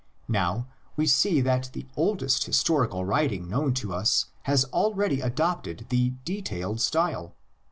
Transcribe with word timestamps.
Now 0.27 0.67
we 0.95 1.05
see 1.05 1.41
that 1.41 1.69
the 1.73 1.85
oldest 1.95 2.45
historical 2.45 3.05
writing 3.05 3.47
known 3.47 3.75
to 3.75 3.93
us 3.93 4.31
has 4.45 4.65
already 4.73 5.21
adopted 5.21 5.85
the 5.89 6.13
"detailed" 6.25 6.81
style. 6.81 7.35